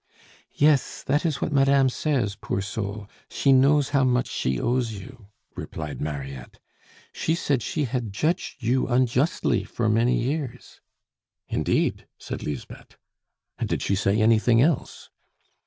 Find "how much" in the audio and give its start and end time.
3.89-4.27